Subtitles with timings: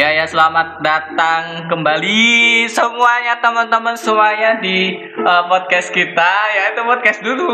[0.00, 7.20] Ya ya selamat datang kembali semuanya teman-teman semuanya di uh, podcast kita ya itu podcast
[7.20, 7.52] dulu.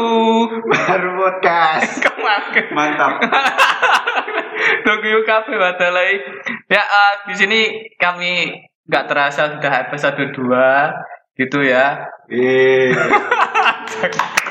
[0.71, 1.99] Baru podcast.
[2.07, 2.71] Kemarin.
[2.71, 3.19] Mantap.
[4.87, 6.23] Tunggu yuk kafe batalai.
[6.71, 7.61] Ya uh, di sini
[7.99, 8.55] kami
[8.87, 11.99] nggak terasa sudah episode 2 gitu ya.
[12.31, 12.95] Eh,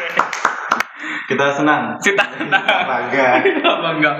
[1.32, 1.96] kita senang.
[2.04, 3.40] Cita Bangga.
[3.64, 4.12] bangga.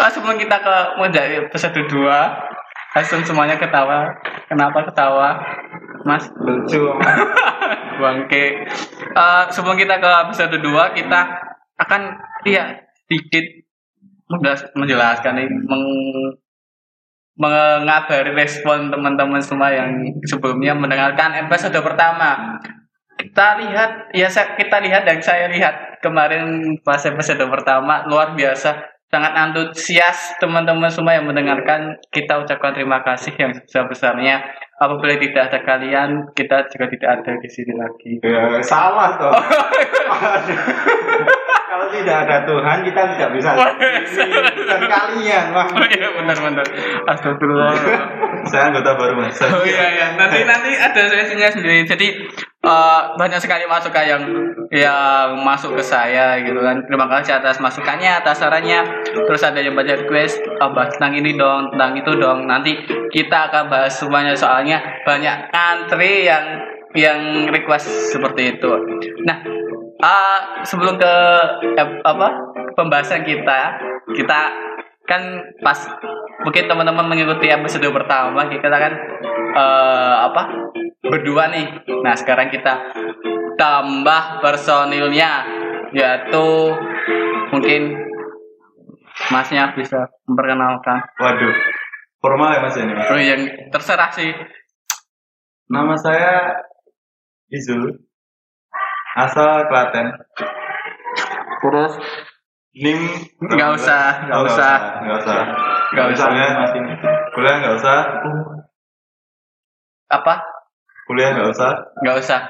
[0.00, 2.61] Ah, sebelum kita ke mulai episode 2
[2.92, 4.12] langsung semuanya ketawa.
[4.48, 5.40] Kenapa ketawa?
[6.04, 6.92] Mas Lucu.
[8.02, 8.66] Bangke.
[9.12, 11.20] Eh, sebelum kita ke episode 2 kita
[11.78, 12.02] akan
[12.44, 13.44] ya sedikit
[14.28, 15.84] menjelas- menjelaskan nih meng
[17.32, 19.88] mengabari respon teman-teman semua yang
[20.28, 22.60] sebelumnya mendengarkan episode pertama.
[23.16, 28.76] Kita lihat ya saya- kita lihat dan saya lihat kemarin pas episode pertama luar biasa
[29.12, 34.40] sangat antusias teman-teman semua yang mendengarkan kita ucapkan terima kasih yang sebesar-besarnya
[34.80, 39.36] apabila tidak ada kalian kita juga tidak ada di sini lagi Ya, salah toh.
[41.72, 43.50] Kalau tidak ada Tuhan kita tidak bisa.
[44.68, 45.68] Dan kalian, wah.
[45.68, 46.66] oh iya benar-benar
[47.08, 47.72] astagfirullah
[48.48, 49.38] Saya anggota baru mas.
[49.42, 51.86] Oh iya ya, nanti nanti ada sesinya sendiri.
[51.86, 52.06] Jadi
[52.62, 54.22] eh, banyak sekali masukan yang
[54.72, 56.82] yang masuk ke saya gitu kan.
[56.88, 58.82] Terima kasih atas masukannya, atas sarannya.
[59.12, 62.48] Terus ada yang baca request, oh, bahas tentang ini dong, tentang itu dong.
[62.48, 62.72] Nanti
[63.12, 66.44] kita akan bahas semuanya soalnya banyak antri yang
[66.96, 68.72] yang request seperti itu.
[69.28, 69.38] Nah,
[70.02, 71.14] eh, sebelum ke
[71.78, 72.28] eh, apa
[72.74, 73.60] pembahasan kita,
[74.16, 74.40] kita
[75.02, 75.22] kan
[75.60, 75.78] pas
[76.42, 78.92] mungkin teman-teman mengikuti episode pertama kita kan
[79.52, 80.42] eh, apa
[81.02, 81.66] berdua nih
[82.02, 82.94] nah sekarang kita
[83.58, 85.44] tambah personilnya
[85.92, 86.46] yaitu
[87.52, 87.98] mungkin
[89.28, 91.54] masnya bisa memperkenalkan Waduh.
[92.22, 93.10] Formal ya mas ini mas.
[93.10, 94.30] oh yang terserah sih
[95.72, 96.52] Nama saya
[97.48, 97.96] Izul.
[99.16, 100.12] Asal Klaten.
[101.62, 101.92] terus
[102.72, 102.98] Nim
[103.38, 104.74] Nggak usah, nggak Oh, usah.
[104.98, 105.38] nggak usah,
[105.92, 106.26] Nggak usah.
[106.32, 106.92] ya mas ini.
[107.30, 107.98] Kuliah nggak usah,
[110.08, 110.34] apa
[111.04, 111.70] kuliah nggak usah.
[112.00, 112.40] nggak usah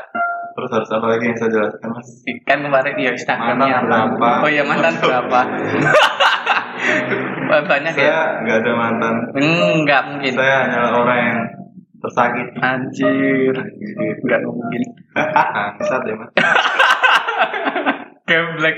[0.52, 2.08] Terus harus apa lagi yang saya jelaskan mas?
[2.44, 4.28] kan kemarin dia Instagramnya apa berapa?
[4.38, 5.38] oh iya mantan berapa
[7.64, 9.14] banyak ya Saya nggak ada mantan.
[9.34, 11.40] enggak mungkin Saya hanyalah orang yang
[11.98, 12.58] tersakiti.
[12.58, 13.54] Anjir,
[14.20, 14.80] nggak mungkin.
[15.78, 16.30] Bangsat ya mas.
[18.24, 18.76] Geblek.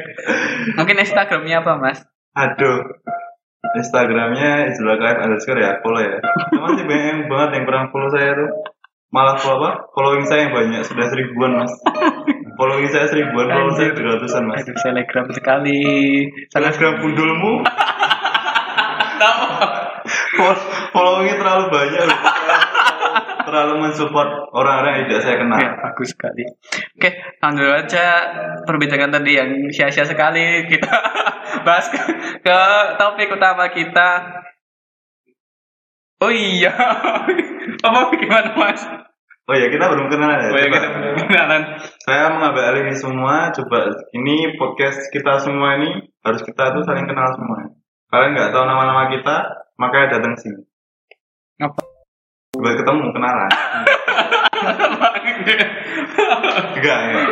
[0.75, 2.00] Mungkin Instagramnya apa mas?
[2.34, 2.81] Aduh.
[3.75, 6.21] Instagramnya Live underscore ya, follow ya.
[6.53, 8.50] Masih banyak banget yang pernah follow saya tuh.
[9.10, 9.71] Malah follow apa?
[9.94, 11.72] Following saya yang banyak, sudah seribuan mas.
[12.54, 14.04] Following saya seribuan, follow saya Anjir.
[14.04, 14.62] ratusan mas.
[14.62, 15.81] Aduh, selegram sekali.
[17.00, 17.53] Bundulmu,
[19.19, 19.43] tahu.
[20.37, 22.00] Fol- followingnya terlalu banyak.
[22.04, 22.19] loh.
[23.44, 25.59] Terlalu mensupport orang-orang yang tidak saya kenal.
[25.60, 26.43] Oke, bagus sekali.
[26.97, 27.10] Oke,
[27.41, 28.06] lanjut aja
[28.65, 30.93] perbincangan tadi yang sia-sia sekali kita
[31.66, 32.00] bahas ke,
[32.41, 32.59] ke
[32.97, 34.41] topik utama kita.
[36.25, 36.72] Oh iya,
[37.87, 38.81] apa gimana mas?
[39.44, 40.49] Oh ya kita belum kenalan ya.
[40.49, 40.77] Oh iya Coba.
[40.81, 41.62] kita belum kenalan.
[42.00, 43.53] Saya mengambil alih semua.
[43.53, 47.69] Coba ini podcast kita semua ini harus kita tuh saling kenal semua.
[48.09, 49.37] Kalian nggak tahu nama-nama kita,
[49.77, 50.65] makanya datang sini.
[52.64, 53.50] Buat ketemu kenalan.
[56.80, 57.22] Enggak ya.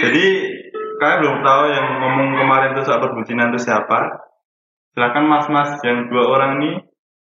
[0.00, 0.24] Jadi
[0.96, 4.24] kalian belum tahu yang ngomong kemarin tuh soal perbucinan itu siapa?
[4.96, 6.80] Silakan mas-mas yang dua orang ini.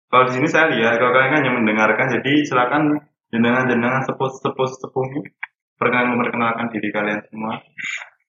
[0.07, 3.03] Kalau di sini saya lihat, kalau kalian hanya mendengarkan, jadi silakan
[3.35, 5.27] jenengan-jenengan sepuh-sepuh sepuh ini
[5.75, 7.59] perkenalkan memperkenalkan diri kalian semua.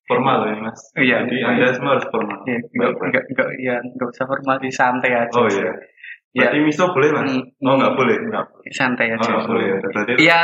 [0.07, 0.81] Formal loh ya mas.
[0.99, 1.17] Iya.
[1.27, 2.39] Jadi anda semua harus formal.
[2.47, 5.35] Iya, enggak enggak enggak ya enggak usah formal sih santai aja.
[5.35, 5.71] Oh iya.
[6.37, 6.53] Iya.
[6.53, 7.25] Berarti miso boleh mas?
[7.25, 7.43] Hmm.
[7.65, 8.17] Oh nggak boleh.
[8.69, 9.29] Santai Oh aja.
[9.33, 9.77] nggak boleh ya.
[9.81, 10.39] Berarti Iya,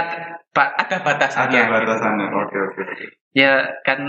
[0.50, 1.60] Pak, ada batasannya.
[1.60, 2.26] ada batasannya.
[2.32, 2.80] Oke oke.
[2.82, 3.04] oke.
[3.32, 3.53] Ya
[3.84, 4.00] kan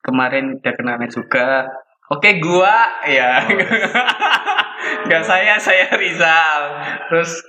[0.00, 1.64] kemarin udah kenalan juga.
[2.08, 2.76] Oke, gua
[3.08, 3.40] ya.
[5.04, 6.60] Enggak saya, saya Rizal.
[7.08, 7.40] Terus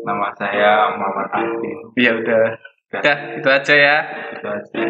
[0.00, 1.78] Nama saya Muhammad Arifin.
[1.94, 2.44] ya udah.
[2.90, 3.96] Udah, itu aja ya.
[4.32, 4.80] Itu aja.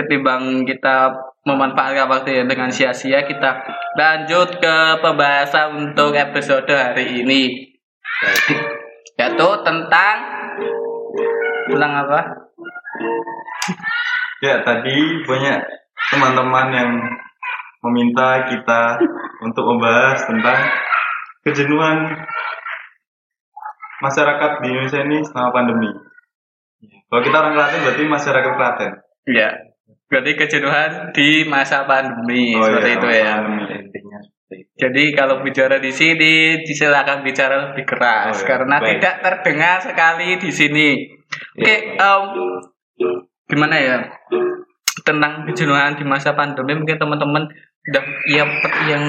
[0.00, 1.12] Ketimbang kita
[1.44, 3.60] memanfaatkan waktu dengan sia-sia, kita
[4.00, 7.68] lanjut ke pembahasan untuk episode hari ini.
[9.20, 10.16] Yaitu tentang
[11.68, 12.20] tentang apa?
[14.40, 15.58] Ya, tadi banyak
[16.16, 16.90] teman-teman yang
[17.84, 18.96] meminta kita
[19.44, 20.58] untuk membahas tentang
[21.44, 22.08] kejenuhan
[24.00, 25.92] masyarakat di Indonesia ini selama pandemi.
[27.12, 28.92] Kalau kita orang Klaten berarti masyarakat Klaten.
[29.28, 29.69] Ya,
[30.10, 33.34] berarti kejenuhan di masa pandemi seperti iya, itu ya.
[33.78, 34.18] intinya.
[34.74, 38.46] Jadi kalau bicara di sini silakan bicara lebih keras Oh, ya.
[38.50, 38.98] karena Baik.
[38.98, 40.88] tidak terdengar sekali di sini.
[41.54, 42.22] Oke, em,
[43.46, 43.96] gimana ya
[45.06, 47.46] tentang kejenuhan di masa pandemi mungkin teman-teman
[47.86, 48.50] udah yang
[48.90, 49.04] yang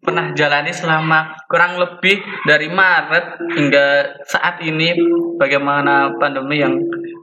[0.00, 3.86] pernah jalani selama kurang lebih dari Maret hingga
[4.24, 4.96] saat ini
[5.36, 6.72] bagaimana pandemi yang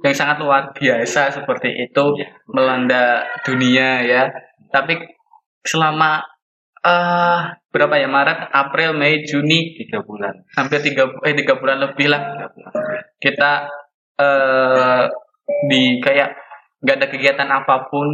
[0.05, 2.05] yang sangat luar biasa seperti itu
[2.53, 4.29] melanda dunia ya.
[4.69, 4.93] Tapi
[5.65, 6.21] selama
[6.85, 7.39] eh
[7.73, 10.45] berapa ya Maret April Mei Juni tiga bulan.
[10.53, 12.21] hampir tiga eh tiga bulan lebih lah.
[13.17, 13.51] Kita
[14.21, 15.03] eh
[15.65, 16.29] di kayak
[16.77, 18.05] nggak ada kegiatan apa pun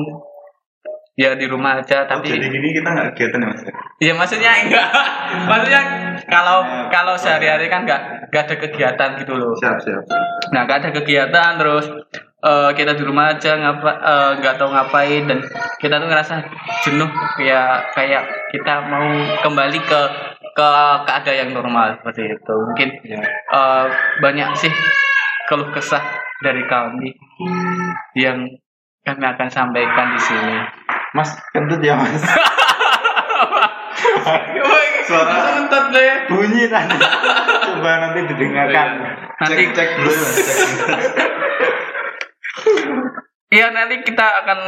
[1.13, 3.61] ya di rumah aja Oh, tapi jadi gini kita nggak kegiatan ya mas?
[4.01, 4.87] Iya maksudnya enggak.
[5.49, 5.81] maksudnya
[6.25, 9.53] kalau kalau sehari-hari kan enggak enggak ada kegiatan gitu loh.
[9.61, 10.03] Siap siap.
[10.49, 11.85] Nah, enggak ada kegiatan terus
[12.41, 15.39] eh, kita di rumah aja ngapa eh, nggak tahu ngapain dan
[15.77, 16.35] kita tuh ngerasa
[16.89, 19.05] jenuh kayak kayak kita mau
[19.45, 20.01] kembali ke
[20.53, 20.69] ke
[21.05, 22.55] keadaan yang normal seperti itu.
[22.57, 22.89] Mungkin
[23.53, 23.85] eh,
[24.17, 24.73] banyak sih
[25.45, 26.01] keluh kesah
[26.41, 27.13] dari kami
[28.17, 28.49] yang
[29.03, 30.57] kami akan sampaikan di sini.
[31.13, 32.21] Mas kentut ya mas
[35.03, 36.31] Suara Kentut deh.
[36.31, 38.87] bunyi tadi coba nanti didengarkan
[39.35, 40.55] Nanti cek cek dulu ya.
[43.53, 44.59] Iya nanti kita akan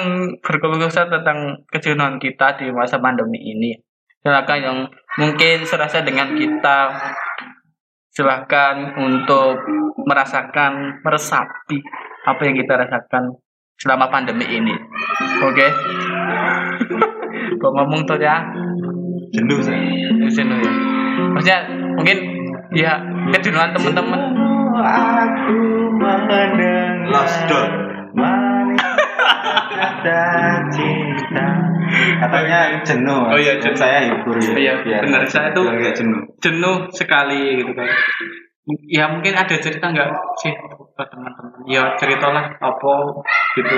[0.45, 3.74] berkeluh kesah tentang kejenuhan kita di masa pandemi ini.
[4.21, 4.77] Silakan yang
[5.18, 6.94] mungkin serasa dengan kita,
[8.13, 9.57] silakan untuk
[10.06, 11.81] merasakan meresapi
[12.30, 13.33] apa yang kita rasakan
[13.81, 14.75] selama pandemi ini.
[15.42, 15.65] Oke?
[17.62, 18.42] Kok ngomong tuh ya?
[19.31, 19.81] Jenuh saya.
[20.27, 20.72] Jenuh ya.
[21.31, 21.60] Maksudnya
[21.95, 22.18] mungkin
[22.72, 22.92] ya
[23.31, 24.22] kejenuhan teman-teman.
[24.75, 25.57] aku
[25.95, 27.69] mendengar Last dot.
[29.75, 30.22] kata
[30.72, 31.48] cinta
[32.19, 33.75] katanya jenuh Oh iya, jenuh.
[33.75, 35.24] saya hibur ya Iya, biar- benar.
[35.28, 36.21] Saya tuh jenuh.
[36.39, 37.88] jenuh sekali gitu kan
[38.89, 40.10] ya mungkin ada cerita nggak
[40.42, 40.54] sih
[40.95, 41.51] ke teman-teman.
[41.68, 42.94] Ya ceritalah apa
[43.53, 43.77] gitu.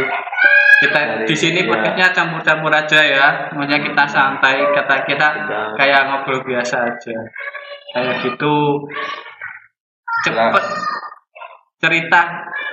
[0.77, 1.69] Kita Dari- di sini ya.
[1.73, 3.27] podcastnya campur-campur aja ya.
[3.57, 5.27] Maunya kita santai kata kita
[5.73, 7.15] kayak ngobrol biasa aja.
[7.89, 8.85] Kayak gitu.
[10.21, 10.63] Cepet.
[11.77, 12.21] Cerita.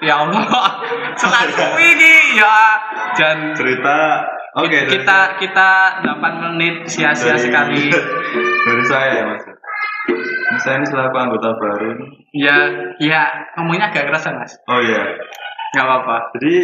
[0.04, 0.44] Ya Allah.
[1.20, 1.64] Selalu
[1.96, 2.76] ini ya
[3.16, 4.20] dan Cerita.
[4.54, 4.70] Oke.
[4.86, 5.70] dari- kita kita
[6.04, 7.88] 8 menit sia-sia sekali.
[8.64, 9.44] Dari saya ya mas.
[10.64, 11.92] Saya ini selaku anggota baru.
[12.32, 12.56] ya
[12.96, 13.20] ya
[13.54, 15.04] ngomongnya agak kerasa mas Oh iya.
[15.70, 16.54] nggak apa-apa Jadi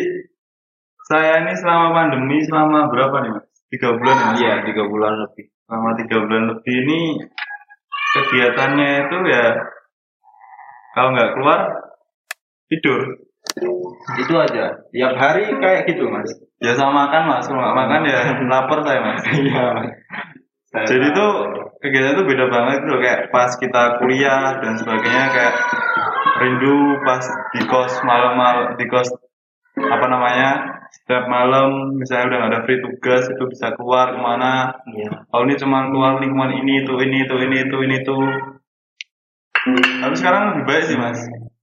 [1.05, 3.45] saya ini selama pandemi selama berapa nih mas?
[3.69, 7.01] Tiga bulan ya iya tiga bulan lebih Selama tiga bulan lebih ini
[8.11, 9.47] kegiatannya itu ya
[10.91, 11.61] kalau nggak keluar
[12.67, 13.01] tidur.
[14.13, 16.31] itu aja tiap hari kayak gitu mas
[16.61, 17.45] Ya sama makan mas.
[17.45, 19.23] Kalau nggak makan ya lapar saya mas.
[19.31, 19.67] iya
[20.85, 21.27] Jadi itu
[21.81, 25.55] kegiatan itu beda banget gitu loh kayak pas kita kuliah dan sebagainya kayak
[26.41, 27.25] rindu pas
[27.57, 29.09] di kos malam-malam di kos
[29.81, 34.75] apa namanya setiap malam misalnya udah ada free tugas itu bisa keluar ke mana.
[34.91, 35.25] Iya.
[35.31, 38.17] Kalau ini cuma keluar lingkungan ini itu ini itu ini itu ini itu.
[40.03, 41.21] Tapi sekarang lebih baik sih mas.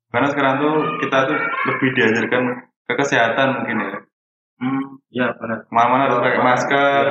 [0.07, 2.43] Karena sekarang tuh kita tuh lebih diajarkan
[2.87, 3.99] ke kesehatan mungkin ya.
[4.57, 4.83] Hmm.
[5.11, 5.67] Iya benar.
[5.67, 7.03] Ke mana-mana harus pakai masker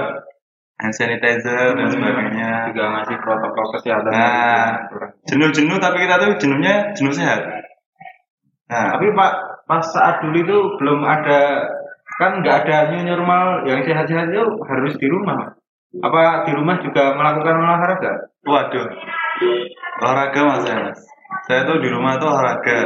[0.76, 2.72] hand sanitizer dan sebagainya.
[2.72, 4.12] Juga ngasih protokol kesehatan.
[4.12, 4.70] Nah.
[5.26, 7.40] jenuh-jenuh tapi kita tuh jenuhnya jenuh sehat.
[8.68, 9.32] Nah tapi pak
[9.66, 11.66] pas saat dulu itu belum ada
[12.16, 15.56] kan nggak ada new normal yang sehat-sehat itu harus di rumah
[16.04, 18.12] apa di rumah juga melakukan olahraga?
[18.44, 18.88] Waduh.
[20.04, 21.00] Olahraga mas saya mas.
[21.48, 22.80] Saya tuh di rumah tuh olahraga.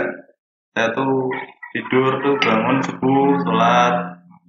[0.77, 1.27] Saya tuh
[1.75, 3.95] tidur tuh bangun subuh sholat.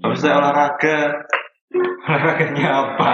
[0.02, 1.26] Habis saya olahraga
[1.72, 3.12] olahraganya apa?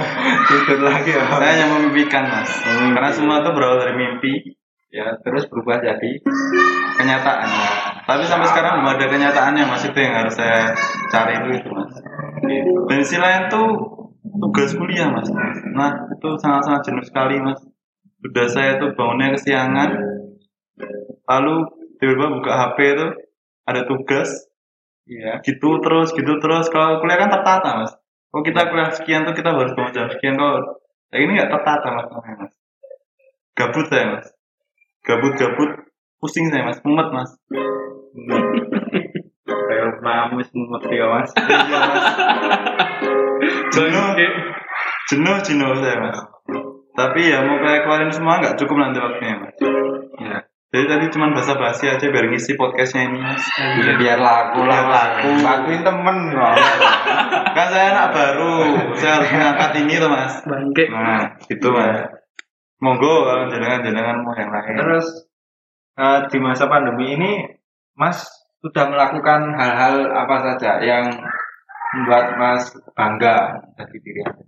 [0.48, 1.26] Tidur lagi ya?
[1.26, 2.50] Saya hanya memimpikan mas.
[2.62, 4.54] Karena semua tuh berawal dari mimpi
[4.94, 6.10] ya terus berubah jadi
[6.96, 7.48] kenyataan.
[8.06, 10.72] Tapi sampai sekarang belum ada kenyataannya mas itu yang harus saya
[11.10, 11.92] cari itu itu mas.
[12.46, 12.72] Gitu.
[12.86, 13.68] Dan sisi lain tuh
[14.22, 15.28] tugas kuliah mas.
[15.74, 17.58] Nah itu sangat-sangat jenuh sekali mas.
[18.22, 19.90] Sudah saya tuh bangunnya kesiangan
[21.26, 21.54] lalu
[21.98, 23.06] tiba-tiba buka HP itu
[23.66, 24.30] ada tugas
[25.06, 25.32] iya.
[25.42, 26.66] Gitu terus gitu terus.
[26.68, 27.92] Kalau kuliah kan tertata mas.
[28.30, 30.34] Kalau kita kuliah sekian tuh kita harus bangun jam sekian.
[30.36, 32.52] Kalau kayak ini nggak tertata mas mas.
[33.56, 34.26] Gabut saya mas.
[35.06, 35.70] Gabut gabut.
[36.20, 36.78] Pusing saya mas.
[36.82, 37.30] Mumet mas.
[39.46, 41.30] Kayak mamus mumet ya mas.
[41.46, 42.04] Iya mas.
[43.70, 44.08] Jenuh.
[45.06, 46.18] Jenuh jenuh saya mas.
[46.96, 49.54] Tapi ya mau kayak keluarin semua nggak cukup nanti waktunya mas.
[50.18, 53.44] Ya jadi tadi cuma basa-basi aja biar ngisi podcastnya ini mas.
[53.54, 55.30] Ya, biar laku lah laku.
[55.38, 56.16] lakuin temen
[57.56, 58.54] kan saya anak baru.
[58.98, 60.34] Saya harus mengangkat ini tuh mas.
[60.42, 60.84] Bangke.
[60.90, 62.10] nah gitu mas.
[62.82, 64.74] Monggo kalau jenengan jenengan mau yang lain.
[64.74, 65.06] Terus
[65.96, 67.32] eh, di masa pandemi ini,
[67.96, 68.28] Mas
[68.60, 71.08] sudah melakukan hal-hal apa saja yang
[71.96, 74.45] membuat Mas bangga dari diri Anda?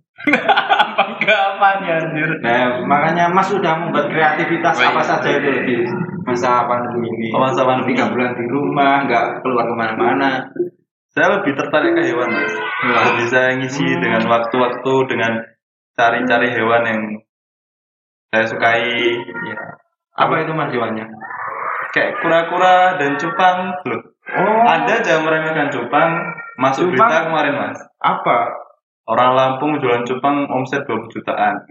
[0.98, 2.30] Bangga apanya anjir?
[2.42, 4.90] Nah, makanya Mas sudah membuat kreativitas iya.
[4.90, 5.76] apa saja itu di
[6.26, 7.30] masa pandemi ini.
[7.32, 7.94] Oh, masa pandemi.
[7.94, 10.30] Tiga bulan di rumah, nggak keluar ke mana-mana.
[11.08, 12.52] saya lebih tertarik ke hewan mas
[12.84, 15.40] lebih saya ngisi dengan waktu-waktu dengan
[15.96, 17.00] cari-cari hewan yang
[18.28, 19.16] saya sukai
[19.48, 19.56] Ya.
[20.14, 21.08] Apa itu Mas hewannya?
[21.90, 26.12] kayak kura-kura dan cupang loh Oh, ada aja meremehkan cupang
[26.60, 27.08] masuk Cupang?
[27.08, 28.38] berita kemarin mas apa?
[29.08, 31.64] Orang Lampung jualan cupang omset 20 jutaan.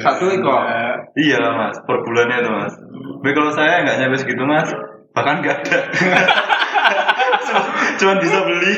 [0.00, 0.64] Satu ekor.
[1.20, 1.36] iya.
[1.36, 2.74] Lah mas per bulannya tuh mas.
[2.80, 4.72] Tapi kalau saya nggak nyampe segitu mas
[5.12, 5.78] bahkan nggak ada.
[7.48, 7.62] Cuma,
[7.96, 8.74] cuman bisa beli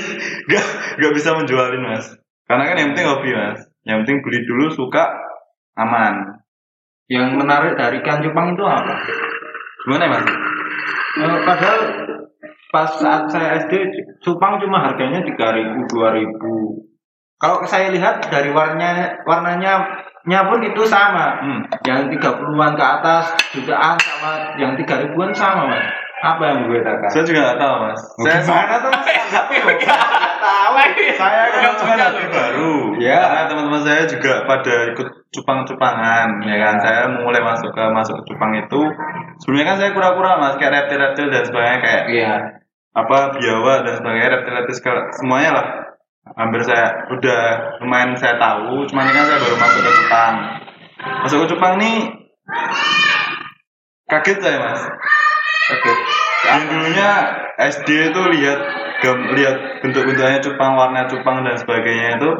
[0.50, 0.66] nggak
[0.98, 2.06] nggak bisa menjualin mas.
[2.50, 3.60] Karena kan yang penting hobi mas.
[3.86, 5.06] Yang penting beli dulu suka
[5.78, 6.42] aman.
[7.06, 8.94] Yang menarik dari ikan cupang itu apa?
[9.80, 10.26] gimana mas?
[11.18, 11.80] Eh, padahal
[12.70, 13.72] pas saat saya SD
[14.22, 16.89] cupang cuma harganya 3000 2000.
[17.40, 19.80] Kalau saya lihat dari warnanya warnanya
[20.28, 21.40] nya pun itu sama.
[21.40, 21.60] hmm.
[21.88, 25.88] Yang 30-an ke atas jutaan sama yang 3000-an sama, Mas.
[26.20, 27.08] Apa yang membedakan?
[27.08, 29.08] saya juga nggak tahu mas saya Gimana tuh Mas?
[30.44, 30.76] tahu.
[31.16, 33.18] saya kan cuma hobi baru Ya.
[33.24, 38.24] karena teman-teman saya juga pada ikut cupang-cupangan ya kan saya mulai masuk ke masuk ke
[38.28, 38.82] cupang itu
[39.40, 42.32] sebelumnya kan saya kura-kura mas kayak reptil-reptil dan sebagainya kayak Iya.
[42.92, 44.76] apa biawa dan sebagainya reptil-reptil
[45.16, 45.66] semuanya lah
[46.38, 47.40] hampir saya udah
[47.82, 50.34] lumayan saya tahu cuman ini kan saya baru masuk ke cupang
[51.26, 51.98] masuk ke cupang nih
[54.10, 54.82] kaget saya mas.
[55.70, 55.92] Oke.
[56.40, 57.10] yang dulunya
[57.62, 58.58] SD itu lihat
[59.38, 62.30] lihat bentuk-bentuknya cupang warna cupang dan sebagainya itu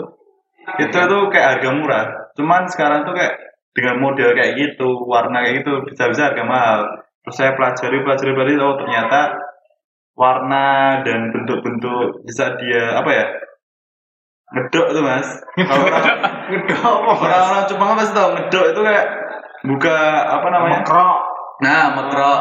[0.82, 2.06] itu tuh kayak harga murah.
[2.34, 3.38] Cuman sekarang tuh kayak
[3.70, 6.80] dengan model kayak gitu warna kayak gitu bisa-bisa harga mahal.
[7.22, 9.20] Terus saya pelajari pelajari pelajari oh ternyata
[10.18, 13.26] warna dan bentuk-bentuk bisa dia apa ya
[14.50, 15.28] ngedok tuh mas
[16.50, 19.06] Ngedok apa, orang-orang apa sih tau ngedok itu kayak
[19.60, 21.18] buka apa namanya Mekrok.
[21.60, 22.40] nah mekrok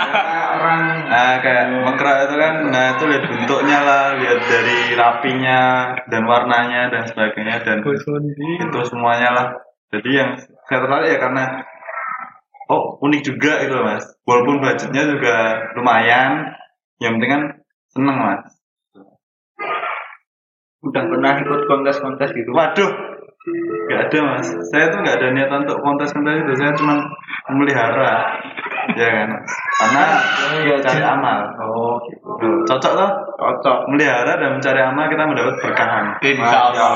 [0.56, 6.22] orang Nah, kayak mekra itu kan, nah itu lihat bentuknya lah, lihat dari rapinya dan
[6.26, 9.46] warnanya dan sebagainya dan itu semuanya lah.
[9.94, 10.34] Jadi yang
[10.66, 11.44] saya tertarik ya karena
[12.66, 14.02] oh unik juga itu mas.
[14.26, 15.36] Walaupun budgetnya juga
[15.78, 16.58] lumayan,
[16.98, 17.42] yang penting kan
[17.94, 18.42] seneng mas.
[20.90, 22.50] Udah pernah ikut kontes-kontes gitu.
[22.54, 22.90] Waduh,
[23.86, 24.48] nggak ada mas.
[24.70, 26.52] Saya tuh nggak ada niatan untuk kontes-kontes itu.
[26.58, 26.94] Saya cuma
[27.50, 28.42] memelihara,
[28.94, 29.30] ya kan.
[29.76, 30.04] Karena
[30.66, 31.38] ya, cari amal.
[31.62, 32.48] Oh, gitu.
[32.66, 33.10] Cocok toh?
[33.38, 33.78] Cocok.
[33.92, 36.04] Melihara dan mencari amal kita mendapat berkahan.
[36.22, 36.90] Insya Allah.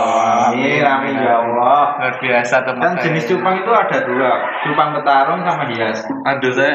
[0.51, 2.01] Amin, amin ya Allah.
[2.01, 4.33] Luar biasa teman Dan jenis cupang itu ada dua,
[4.67, 5.99] cupang petarung sama hias.
[6.27, 6.75] Aduh saya,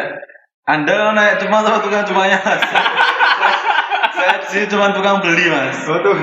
[0.66, 2.40] Anda naik cuma sama tukang cumanya.
[4.26, 5.78] saya di sini cuma tukang beli mas.
[5.86, 6.18] Betul.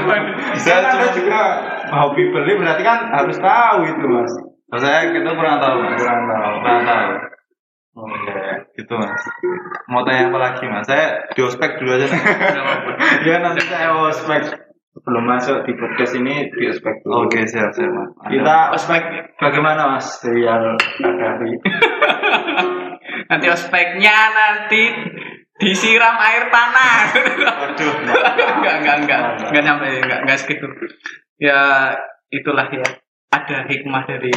[0.58, 1.42] Saya Kan ada cuma- juga
[1.88, 4.32] hobi beli berarti kan harus tahu itu mas.
[4.66, 5.96] Kalau saya kita kurang tahu mas.
[5.96, 6.52] Kurang tahu.
[6.58, 7.10] Kurang tahu.
[7.92, 9.20] Oh iya, gitu mas.
[9.86, 10.84] Mau tanya apa lagi mas?
[10.84, 12.08] Saya di ospek dulu aja.
[13.28, 14.42] Ya nanti saya ospek
[14.92, 17.28] sebelum masuk di podcast ini di ospek dulu.
[17.28, 18.10] Oke siap siap mas.
[18.26, 19.02] Kita ospek
[19.36, 21.52] bagaimana mas serial Kadafi?
[23.22, 24.82] Nanti ospeknya nanti
[25.62, 26.94] disiram air tanah.
[27.46, 27.94] Waduh.
[28.58, 30.66] enggak, enggak, enggak, enggak nyampe, enggak, enggak segitu.
[31.38, 31.94] Ya
[32.34, 32.82] itulah ya.
[33.32, 34.34] Ada hikmah dari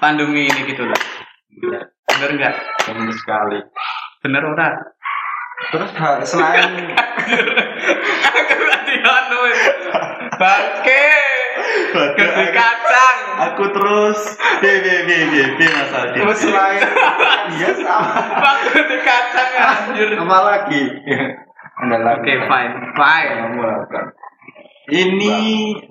[0.00, 1.00] pandemi ini gitu loh.
[2.08, 2.54] Bener enggak?
[2.88, 3.60] Benar sekali.
[4.24, 4.72] Bener ora?
[5.72, 5.90] Terus
[6.24, 6.68] selain
[8.26, 8.94] Aku tadi.
[10.36, 11.35] Bangke.
[11.96, 13.18] Aku- kacang.
[13.36, 14.18] Aku terus
[14.58, 16.18] B B B B B mas Aldi.
[16.24, 20.08] terus hias apa, Bang gede kacang anjir.
[20.16, 20.82] apa lagi?
[21.76, 22.04] Lagi.
[22.16, 23.30] Oke, fine, fine.
[23.36, 24.04] Kamu lakukan.
[24.86, 25.36] Ini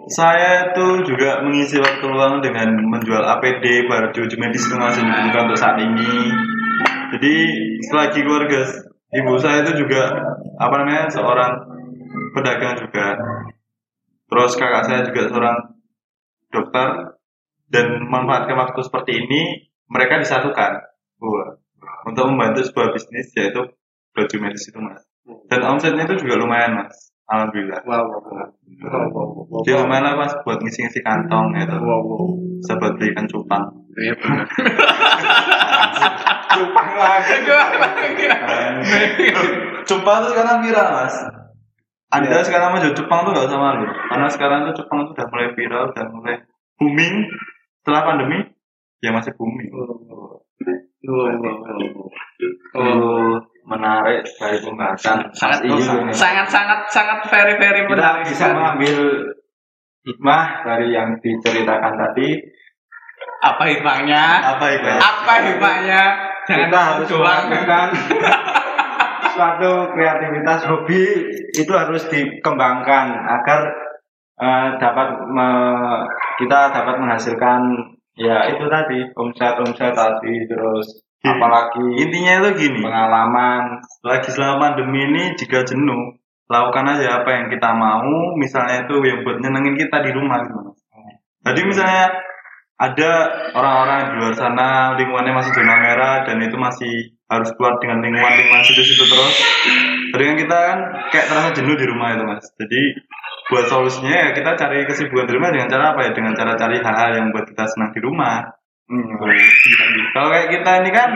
[0.07, 5.59] saya tuh juga mengisi waktu luang dengan menjual APD baju medis itu masih dibutuhkan untuk
[5.59, 6.31] saat ini.
[7.11, 7.35] Jadi
[7.91, 8.63] selagi keluarga
[9.13, 10.15] ibu saya itu juga
[10.57, 11.53] apa namanya seorang
[12.33, 13.19] pedagang juga.
[14.25, 15.57] Terus kakak saya juga seorang
[16.55, 17.19] dokter
[17.67, 19.41] dan memanfaatkan waktu seperti ini
[19.91, 20.71] mereka disatukan
[21.19, 21.59] Wah.
[22.07, 23.61] untuk membantu sebuah bisnis yaitu
[24.15, 25.03] baju medis itu mas.
[25.51, 27.11] Dan omsetnya itu juga lumayan mas.
[27.25, 27.81] Alhamdulillah.
[27.89, 29.61] Wow, wow, wow.
[29.65, 31.75] Dia lumayan lah mas buat ngisi-ngisi kantong gitu.
[32.61, 33.65] Bisa buat belikan cupang.
[33.95, 34.45] Iya benar.
[36.55, 37.35] Cupang lagi.
[39.83, 41.15] Cupang itu sekarang viral mas.
[42.15, 43.85] Anda sekarang mau Jepang tuh gak usah malu.
[43.87, 46.35] Karena sekarang tuh Jepang tuh udah mulai viral, udah mulai
[46.79, 47.15] booming.
[47.83, 48.39] Setelah pandemi,
[48.99, 49.69] ya masih booming.
[52.75, 56.13] Oh, menarik dari pembahasan sangat Iyu ini.
[56.13, 58.55] sangat sangat sangat very very kita menarik bisa sekali.
[58.57, 58.97] mengambil
[60.05, 62.29] hikmah dari yang diceritakan tadi
[63.41, 64.89] apa hikmahnya Apa itu?
[64.91, 66.01] apa hikmahnya
[66.45, 67.87] jangan kita harus doang melakukan
[69.35, 71.03] suatu kreativitas hobi
[71.51, 73.59] itu harus dikembangkan agar
[74.39, 76.07] eh, dapat me-
[76.39, 77.61] kita dapat menghasilkan
[78.15, 81.35] ya itu tadi omset omset tadi terus Gini.
[81.35, 82.79] apalagi Intinya itu gini.
[82.85, 86.15] pengalaman lagi selama pandemi ini jika jenuh
[86.45, 90.71] lakukan aja apa yang kita mau misalnya itu yang buat nyenengin kita di rumah gitu
[91.41, 92.05] jadi misalnya
[92.75, 93.11] ada
[93.55, 98.33] orang-orang di luar sana lingkungannya masih zona merah dan itu masih harus keluar dengan lingkungan
[98.35, 99.35] lingkungan situ-situ terus
[100.11, 100.79] jadi kan kita kan
[101.09, 102.81] kayak terasa jenuh di rumah itu mas jadi
[103.47, 106.81] buat solusinya ya kita cari kesibukan di rumah dengan cara apa ya dengan cara cari
[106.83, 108.43] hal-hal yang buat kita senang di rumah
[108.85, 109.17] Hmm.
[110.13, 111.09] kalau kayak kita ini kan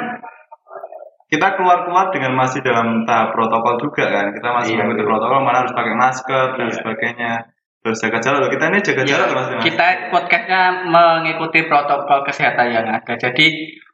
[1.29, 4.33] kita keluar-keluar dengan masih dalam tahap protokol juga kan.
[4.33, 5.09] Kita masih Iya, mengikuti iya.
[5.13, 7.33] protokol, mana harus pakai masker dan sebagainya.
[7.79, 8.39] Terus jaga jarak.
[8.39, 9.63] Loh, Kita ini jaga Ya, jarak terus Mas.
[9.63, 13.45] kita podcastnya mengikuti protokol kesehatan yang ada jadi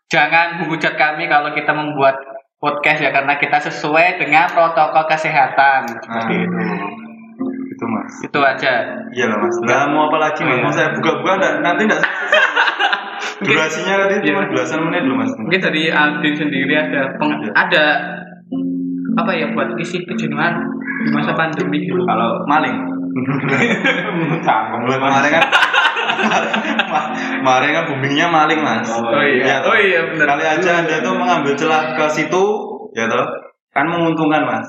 [0.06, 2.18] jangan menghujat kami kalau kita membuat
[2.56, 6.62] podcast ya karena kita sesuai dengan protokol kesehatan Nah, seperti itu
[7.68, 8.14] itu mas.
[8.24, 8.74] itu aja
[9.12, 9.54] Iya lah mas.
[9.62, 10.50] Lah mau apa lagi mas?
[10.52, 10.64] Iya.
[10.64, 11.32] Mau saya buka-buka?
[11.60, 12.42] Nanti nggak selesai.
[13.46, 14.50] Durasinya tadi cuma Iya.
[14.50, 15.30] belasan menit loh mas.
[15.36, 17.52] mungkin dari Aldin sendiri ada peng- Iya.
[17.54, 17.84] ada
[19.16, 20.58] apa ya buat isi kejenuhan
[21.02, 22.00] di masa pandemi gitu.
[22.00, 22.95] Kalau maling.
[24.44, 24.82] Sambung.
[24.84, 25.44] Buat kemarin kan.
[27.40, 28.88] kemarin kan boomingnya maling mas.
[28.90, 29.60] Oh, iya.
[29.64, 29.72] toh.
[29.72, 30.26] Oh, iya, benar.
[30.36, 32.44] Kali aja anda tuh mengambil celah ke situ,
[32.92, 33.26] ya toh,
[33.72, 34.68] kan menguntungkan mas.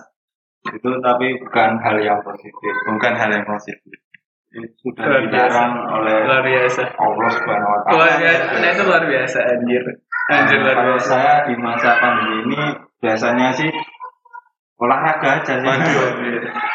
[0.67, 2.51] itu tapi bukan hal yang positif
[2.91, 3.87] Bukan hal yang positif.
[4.83, 5.31] sudah Luar biasa.
[5.31, 8.19] dilarang oleh luar biasa Allah Subhanahu wa luar taala.
[8.19, 9.83] biasa nah, itu luar biasa anjir
[10.27, 12.59] anjir luar Kalau biasa saya di masa pandemi ini
[12.99, 13.71] biasanya sih
[14.77, 15.65] olahraga aja sih.
[15.65, 16.09] Waduh.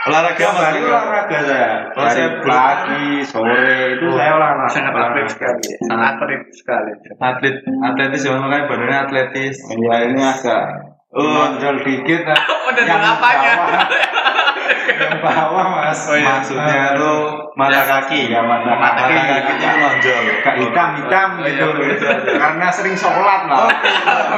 [0.09, 1.71] Olahraga hari olahraga saya.
[1.93, 4.73] Kalau saya pagi, sore itu Oh, saya olahraga.
[4.73, 9.55] sangat atlet sekali sangat atlet sekali Atlet, atletis ya makanya badannya atletis.
[9.77, 10.63] Ya ini agak
[11.11, 11.51] Oh.
[11.83, 12.21] dikit.
[12.89, 13.53] Yang apanya?
[14.71, 15.99] bawah- Yang bawah mas.
[16.05, 16.27] Oh, iya.
[16.31, 17.19] Maksudnya tuh
[17.53, 18.21] mata kaki.
[18.27, 19.15] Ya mata Mata kaki.
[19.17, 20.23] kakinya menonjol.
[20.39, 21.67] Kayak hitam-hitam Oh, gitu.
[21.81, 22.12] iya.
[22.38, 23.67] Karena sering sholat lah.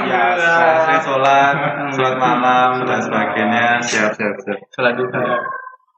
[0.04, 0.54] Biasa.
[0.84, 1.56] Saya sholat,
[1.91, 3.67] sholat malam dan sebagainya.
[3.80, 4.60] Siap, siap, siap.
[4.72, 5.26] sholat duha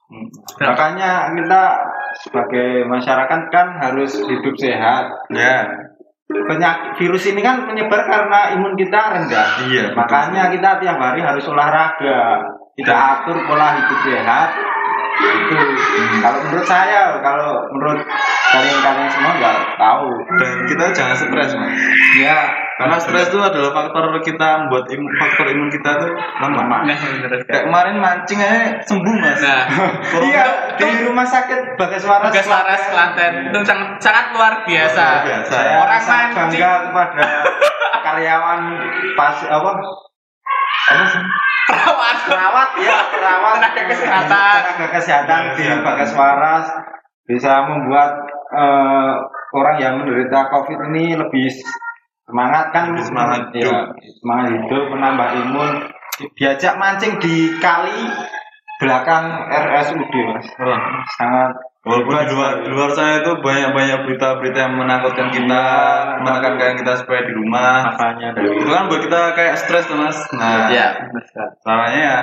[0.05, 0.21] Hmm.
[0.61, 1.63] Makanya kita
[2.15, 5.09] sebagai masyarakat kan harus hidup sehat.
[5.33, 5.65] Ya,
[6.25, 9.65] Penyakit virus ini kan menyebar karena imun kita rendah.
[9.65, 9.93] iya.
[9.93, 12.41] Makanya kita tiap hari harus olahraga.
[12.75, 14.49] Kita atur pola hidup sehat.
[15.15, 15.55] Itu.
[16.19, 18.03] Kalau menurut saya, kalau menurut
[18.51, 20.11] kalian-kalian semua nggak tahu.
[20.35, 21.71] Dan kita jangan stres, mas.
[22.19, 26.11] Ya, Karena stres itu adalah faktor kita membuat imun, faktor imun kita tuh
[26.43, 26.83] lemah.
[26.83, 26.97] nah
[27.47, 29.39] Kayak kemarin mancing aja sembuh, mas.
[29.39, 29.63] nah
[30.19, 30.43] Iya,
[30.75, 32.27] di rumah sakit Bagaswara.
[32.27, 35.47] Bagas Laras Klaten itu sangat sangat luar biasa Luar biasa.
[35.47, 36.35] Saya Orang mancing.
[36.35, 37.27] bangga kepada
[38.05, 38.59] karyawan
[39.15, 39.71] pas apa?
[40.85, 42.15] Perawat.
[42.29, 43.57] Perawat ya perawat.
[43.57, 44.57] Tenaga kesehatan.
[44.61, 45.81] tenaga kesehatan di Kesehatan.
[45.81, 46.65] Bagaswaras
[47.25, 48.11] bisa membuat
[48.53, 49.13] eh,
[49.57, 51.49] orang yang menderita covid ini lebih
[52.29, 52.93] semangat kan?
[52.93, 53.85] Lebih semangat ya, hidup.
[54.21, 55.73] semangat hidup menambah imun.
[56.37, 58.07] Diajak mancing di kali
[58.79, 60.47] belakang RSUD mas.
[61.17, 61.51] Sangat
[61.85, 65.63] Walaupun di luar, di luar sana itu banyak-banyak berita-berita yang menakutkan kita,
[66.17, 67.93] menekankan kita supaya di rumah.
[67.93, 70.17] makanya dari Itu kan buat kita kayak stres tuh mas.
[70.33, 70.97] Nah, ya
[71.61, 72.17] caranya ya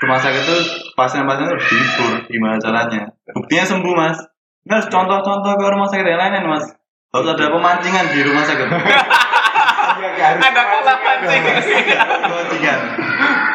[0.00, 0.56] rumah sakit itu
[0.96, 3.12] pasien-pasien itu harus dihibur gimana caranya.
[3.36, 4.18] Buktinya sembuh mas.
[4.64, 6.64] Ini harus contoh-contoh ke rumah sakit yang lain mas.
[7.12, 8.68] Harus ada pemancingan di rumah sakit.
[10.48, 11.42] ada pola pancing
[12.24, 12.80] pemancingan.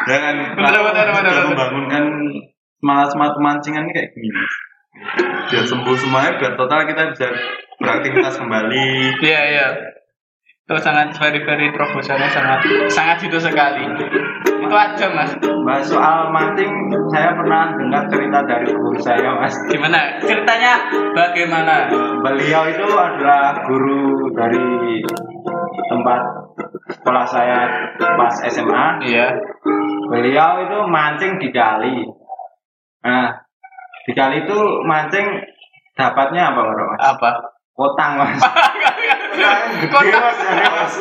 [0.06, 1.34] Jangan sudah bener.
[1.50, 2.04] membangunkan
[2.78, 4.30] semangat semangat pemancingan ini kayak gini.
[5.50, 7.26] Biar sembuh semuanya, biar total kita bisa
[7.78, 8.86] beraktivitas kembali.
[9.20, 9.68] iya iya.
[10.64, 13.84] Itu sangat very very terobosannya sangat sangat itu sekali.
[14.48, 15.36] Itu aja mas.
[15.60, 16.72] Mas soal mancing
[17.12, 19.52] saya pernah dengar cerita dari guru saya mas.
[19.68, 20.16] Gimana?
[20.24, 21.92] Ceritanya bagaimana?
[22.24, 25.04] Beliau itu adalah guru dari
[25.92, 26.20] tempat
[26.96, 29.36] sekolah saya pas SMA iya.
[30.08, 32.08] Beliau itu mancing di kali
[33.04, 33.43] nah
[34.04, 35.26] di kali itu mancing
[35.94, 37.30] dapatnya apa menurut mas apa
[37.74, 38.38] Kotang mas.
[38.38, 40.22] Gede Kotang.
[40.22, 40.94] mas, ya, mas.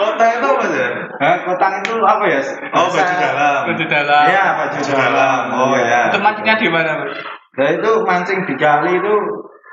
[0.00, 0.80] Kota itu apa sih?
[1.20, 2.40] Hah, kotang itu apa ya?
[2.72, 3.58] Oh baju dalam.
[3.68, 4.24] Baju dalam.
[4.32, 5.12] Iya baju Baju dalam.
[5.12, 5.40] dalam.
[5.60, 6.00] Oh ya.
[6.08, 6.90] Itu mancingnya di mana?
[7.04, 7.12] Bro?
[7.60, 9.14] Nah itu mancing di kali itu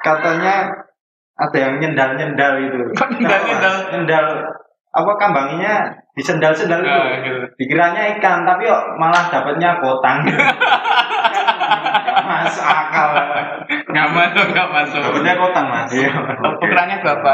[0.03, 0.67] katanya
[1.39, 2.79] ada yang nyendal-nyendal itu.
[2.91, 3.73] Kok nyendal-nyendal?
[3.95, 4.25] Nyendal
[4.91, 6.91] apa kambanginya disendal-sendal itu.
[6.91, 7.39] Nah, gitu.
[7.55, 10.27] Dikiranya ikan tapi kok malah dapatnya kotang.
[11.67, 13.09] Gak masuk akal.
[13.67, 15.01] Nggak masuk, nggak masuk.
[15.03, 15.89] Dapatnya kotang mas.
[15.91, 16.09] Iya.
[16.57, 17.31] Ukurannya berapa?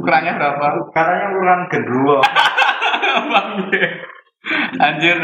[0.00, 0.64] Ukurannya berapa?
[0.92, 1.26] Katanya.
[3.30, 3.90] Bang, iya.
[4.86, 5.18] Anjir.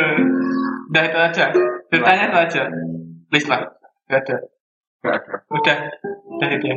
[0.91, 1.45] Udah itu aja.
[1.89, 2.63] Ceritanya itu aja.
[3.31, 3.63] Please lah.
[4.07, 4.37] Gak ada.
[5.51, 5.77] Udah.
[6.37, 6.77] Udah itu ya.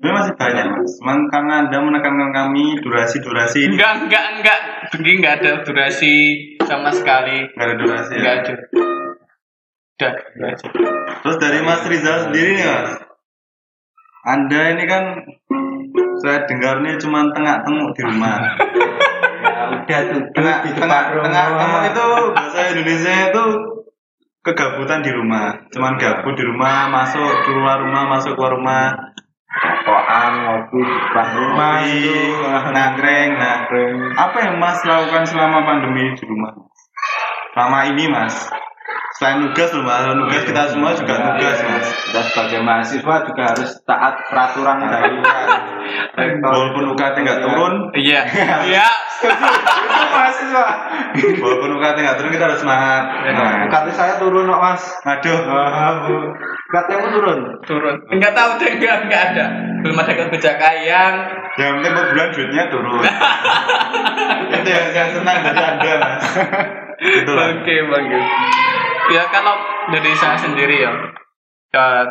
[0.00, 0.96] Ini masih banyak mas.
[0.96, 4.60] Cuman karena anda menekankan kami durasi-durasi Enggak, enggak, enggak.
[4.96, 6.14] Begini enggak ada durasi
[6.64, 7.44] sama sekali.
[7.52, 8.40] nggak ada durasi Enggak ya.
[8.40, 8.54] ada.
[10.00, 10.66] Udah, itu aja.
[11.20, 12.90] Terus dari Mas Rizal sendiri nih mas.
[14.24, 15.04] Anda ini kan
[16.24, 18.56] saya dengar nih cuma tengah-tenguk di rumah.
[18.56, 18.56] Ya
[19.90, 23.44] udah duduk tengah di tengah tengah tengah itu bahasa Indonesia itu
[24.40, 28.84] kegabutan di rumah cuman gabut di rumah masuk keluar rumah masuk keluar rumah
[29.50, 32.70] Rokokan, ngopi di depan rumah ngopi, itu.
[32.70, 33.66] nangkreng nah
[34.14, 36.54] apa yang Mas lakukan selama pandemi di rumah
[37.52, 38.46] selama ini Mas
[39.20, 43.70] selain nugas loh Mas nugas kita semua juga nugas Mas Dan sebagai mahasiswa juga harus
[43.84, 45.20] taat peraturan dari
[46.16, 46.48] rektor.
[46.48, 48.24] walaupun UKT nggak turun Iya.
[48.72, 48.88] Iya.
[49.20, 49.28] Itu
[50.08, 50.64] mahasiswa.
[51.36, 53.02] walaupun UKT nggak turun kita harus semangat
[53.36, 54.82] nah, UKT saya turun kok mas.
[55.04, 55.40] aduh
[56.70, 57.38] UKT-mu turun.
[57.66, 57.96] Turun.
[58.08, 59.44] Enggak tahu deh, enggak, enggak ada.
[59.82, 61.12] Belum ada kebijakan yang
[61.58, 63.02] yang penting per bulan duitnya turun
[64.54, 66.24] itu yang, yang senang dari anda mas
[67.00, 68.26] Oke, bagus.
[69.10, 69.58] Ya kalau
[69.90, 70.92] dari saya sendiri ya,
[71.74, 72.04] eh,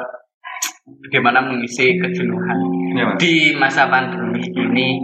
[1.08, 2.60] bagaimana mengisi kejenuhan
[2.92, 3.16] Mas.
[3.16, 5.00] di masa pandemi ini?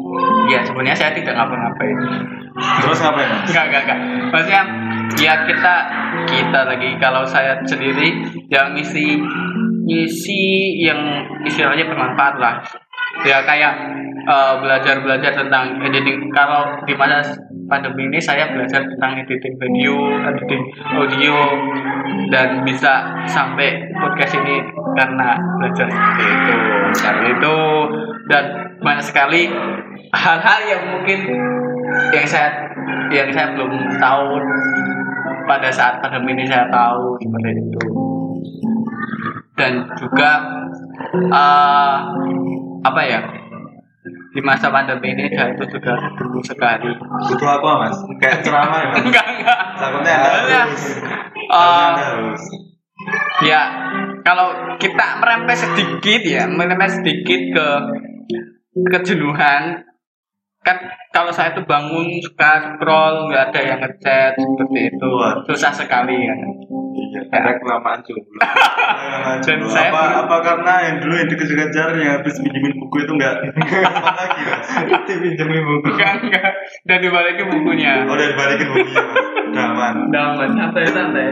[0.51, 1.97] Ya sebenarnya saya tidak ngapa-ngapain.
[2.55, 3.99] terus ngapain mas Enggak, enggak, enggak.
[4.31, 4.63] Maksudnya
[5.19, 5.75] ya kita
[6.27, 9.15] kita lagi kalau saya sendiri yang ngisi
[9.87, 10.43] ngisi
[10.83, 10.99] yang
[11.47, 12.55] istilahnya bermanfaat lah.
[13.23, 13.73] Ya kayak
[14.27, 16.27] eh, belajar-belajar tentang editing.
[16.35, 17.23] Kalau di masa
[17.65, 21.35] pandemi ini saya belajar tentang editing video, editing audio
[22.29, 24.61] dan bisa sampai podcast ini
[24.95, 26.55] karena belajar seperti itu.
[27.01, 27.55] Karena itu
[28.29, 28.45] dan
[28.81, 29.41] banyak sekali
[30.13, 31.19] hal-hal yang mungkin
[32.13, 32.49] yang saya
[33.09, 34.29] yang saya belum tahu
[35.45, 37.81] pada saat pandemi ini saya tahu seperti itu
[39.55, 40.29] dan juga
[41.15, 41.97] eh,
[42.85, 43.19] apa ya
[44.35, 46.91] di masa pandemi ini saya itu juga dulu sekali.
[46.99, 47.95] Butuh apa mas?
[48.19, 49.59] Kayak ceramah ya enggak enggak.
[49.79, 50.83] Takutnya Maksudnya, harus.
[51.39, 52.43] Eh, harus.
[53.47, 53.61] ya
[54.27, 57.67] kalau kita merempet sedikit ya merempet sedikit ke
[58.91, 59.87] kejenuhan.
[60.65, 60.77] Kan
[61.15, 65.09] kalau saya tuh bangun suka scroll nggak ada yang ngechat seperti itu.
[65.47, 66.39] Susah sekali kan
[67.15, 67.31] Iya.
[67.31, 68.39] Ada kelamaan jomblo.
[69.45, 69.69] Dan Dulu.
[69.69, 73.33] saya apa belum- apa karena yang dulu yang dikejar-kejar yang habis pinjemin buku itu enggak
[73.45, 74.67] sempat lagi mas
[75.07, 75.87] Dipinjemin buku.
[75.91, 76.51] enggak enggak
[76.83, 81.27] dan dibalikin bukunya oh udah dibalikin bukunya mas udah aman Daman santai santai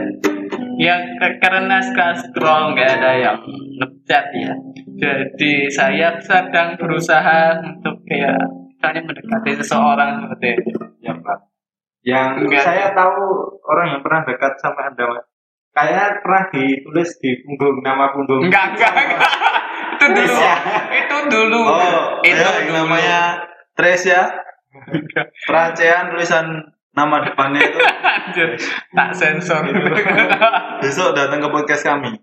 [0.76, 0.96] ya
[1.38, 1.76] karena
[2.14, 3.38] scroll nggak ada yang
[3.76, 4.52] ngechat ya
[4.94, 8.38] jadi saya sedang berusaha untuk kayak
[8.70, 11.38] misalnya mendekati seseorang seperti itu Ya, Pak.
[12.00, 12.62] Yang Enggak.
[12.62, 13.16] saya tahu
[13.62, 15.24] orang yang pernah dekat sama Anda, Mas.
[15.74, 18.46] Kayaknya pernah ditulis di punggung nama punggung.
[18.46, 19.32] enggak enggak, enggak.
[19.98, 20.38] itu dulu.
[20.38, 20.54] Iya.
[21.02, 21.60] itu dulu.
[21.66, 22.78] Oh itu ya yang dulu.
[22.78, 23.18] namanya
[23.74, 24.22] Trace ya?
[25.50, 26.46] Perancean tulisan
[26.94, 27.78] nama depannya itu.
[27.82, 28.48] Anjir,
[28.94, 29.66] tak sensor.
[30.78, 32.14] Besok datang ke podcast kami.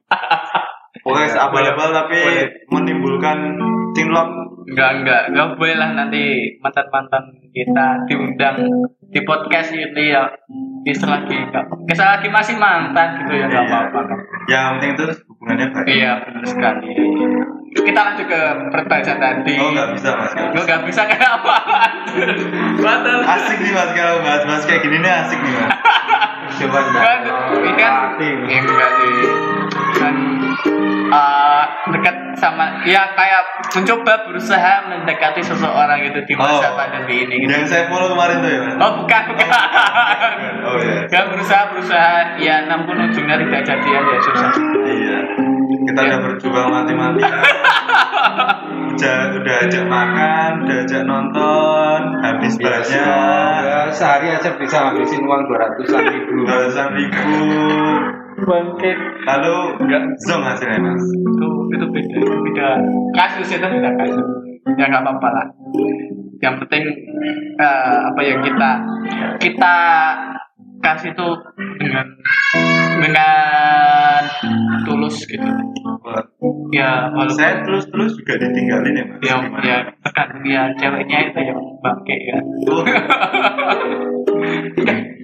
[1.04, 2.20] Podcast Ya, abal-abal tapi
[2.72, 3.60] menimbulkan
[3.92, 4.28] cinlok
[4.68, 6.24] enggak enggak enggak boleh lah nanti
[6.60, 8.58] mantan mantan kita diundang
[9.08, 10.24] di podcast ini ya.
[10.82, 13.70] Bisa lagi enggak bisa lagi masih mantan gitu ya enggak Iya.
[13.70, 14.00] apa-apa.
[14.04, 14.20] kan.
[14.48, 15.86] yang penting itu hubungannya baik.
[15.88, 16.90] Iya benar sekali.
[17.72, 19.54] Kita lanjut ke pertanyaan tadi.
[19.56, 20.32] Oh nggak bisa mas.
[20.34, 20.66] Nggak Lu bisa.
[20.68, 21.56] nggak bisa kenapa
[22.78, 23.18] batal.
[23.24, 25.70] Asik nih mas kalau bahas-bahas kayak gini nih asik nih mas.
[26.60, 27.20] Coba kan
[27.54, 27.94] ini kan
[28.50, 29.51] enggak sih
[30.02, 30.16] kan
[31.12, 36.76] eh, dekat sama ya kayak mencoba berusaha mendekati seseorang gitu di masa Oh.
[36.76, 37.52] pandemi ini gitu.
[37.52, 39.50] yang saya follow kemarin tuh ya Oh bukan bukan.
[40.64, 44.52] oh iya Ya berusaha berusaha ya namun ujungnya tidak jadian ya susah.
[44.84, 45.18] iya
[45.82, 46.08] kita Ya.
[46.10, 47.22] udah berjuang mati-mati
[48.92, 53.02] udah udah ajak makan udah ajak nonton habis banyak
[53.62, 56.46] Ya, sehari aja bisa ngabisin uang dua ratusan ribu.
[56.46, 57.34] balasan ribu
[58.42, 58.98] Bangkit
[59.30, 61.02] lalu enggak zong hasilnya mas.
[61.02, 62.70] Itu itu beda itu beda.
[63.14, 64.28] Kasus itu udah kasus
[64.78, 65.48] ya nggak apa-apa lah.
[66.42, 66.84] Yang penting
[67.62, 68.72] eh, apa ya kita
[69.38, 69.76] kita
[70.82, 71.28] kasih itu
[71.78, 72.06] dengan
[73.02, 74.22] dengan
[74.90, 75.46] tulus gitu.
[76.74, 79.20] Ya walaupun saya terus terus juga ditinggalin ya mas?
[79.22, 79.62] Ya Gimana?
[79.62, 79.78] ya
[80.12, 82.38] kan ya ceweknya itu yang bangke ya.
[82.66, 82.84] Tuh.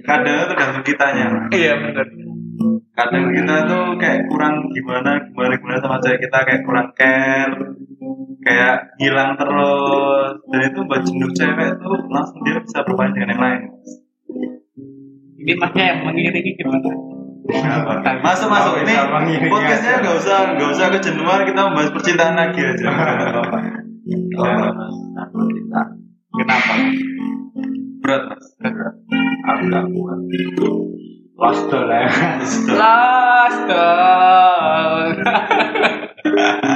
[0.08, 2.06] kadang tergantung kitanya iya benar
[2.96, 7.54] kadang kita tuh kayak kurang gimana gimana gimana sama cewek kita kayak kurang care
[8.42, 10.32] kayak hilang terus.
[10.48, 13.62] Dan itu buat jenuh cewek tuh langsung dia bisa bermain dengan yang lain.
[15.38, 16.90] Ini masnya yang mengiringi gimana?
[17.48, 18.20] Apa?
[18.20, 18.84] masuk masuk.
[18.84, 22.88] Ini podcastnya nggak usah nggak usah kejenuhan kita membahas percintaan lagi aja.
[26.28, 26.72] Kenapa?
[28.04, 28.44] Berat mas.
[29.48, 30.20] Aku nggak kuat
[31.38, 32.10] lost doll ya
[32.74, 35.14] Last dong.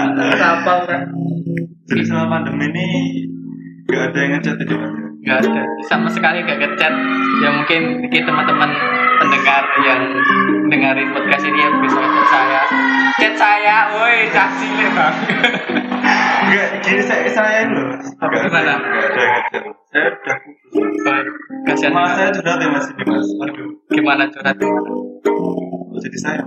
[0.06, 1.04] Kenapa orang?
[1.82, 2.86] jadi selama pandemi ini
[3.90, 6.90] nggak ada yang ngechat ya mas Gak ada, sama sekali gak ngechat.
[7.38, 8.74] Ya mungkin teman-teman
[9.22, 10.02] pendengar yang
[10.66, 12.62] dengerin podcast ini yang bisa chat saya.
[13.22, 15.14] Chat saya, woi, caci bang.
[16.42, 17.94] Enggak, gini saya saya loh.
[18.02, 18.72] Enggak Gimana?
[18.82, 19.62] Enggak ada yang ngechat.
[19.94, 20.36] Saya udah
[20.74, 21.31] putus.
[21.62, 22.14] Kasihan banget.
[22.16, 23.26] saya curhat ya mas ini mas.
[23.38, 24.54] Aduh, Gimana curhat?
[24.58, 26.44] kok jadi saya.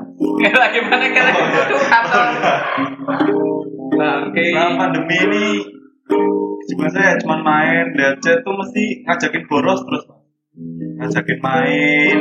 [0.51, 1.63] Lah gimana kalian Oh, iya.
[1.65, 2.04] curhat?
[2.06, 2.56] Oh, iya.
[3.95, 4.43] Nah, oke.
[4.43, 5.45] Selama pandemi ini
[6.65, 10.21] cuma saya cuma main dan chat tuh mesti ngajakin boros terus mas.
[10.95, 12.17] Ngajakin main,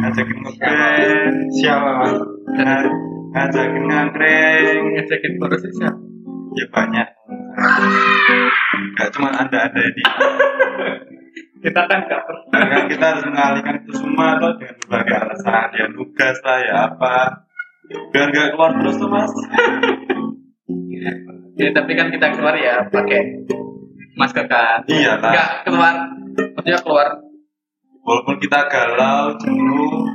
[0.00, 2.16] ngajakin ngeband, siapa mas
[2.54, 2.92] nga-
[3.32, 5.96] ngajakin ngangkreng, Ngajakin boros siapa?
[6.52, 7.08] ya banyak.
[8.94, 10.02] Gak cuma anda ada ini.
[11.66, 12.62] Kita kan gak pernah.
[12.70, 15.68] kan kita harus mengalihkan itu semua atau dengan berbagai alasan.
[15.74, 17.16] Ya tugas lah ya apa.
[18.14, 19.34] Biar nggak keluar terus tuh mas.
[21.56, 23.46] Ya, tapi kan kita keluar ya pakai
[24.14, 24.86] masker kan.
[24.86, 25.94] iya lah Enggak keluar.
[26.54, 27.08] Maksudnya keluar.
[28.06, 30.06] Walaupun kita galau jenuh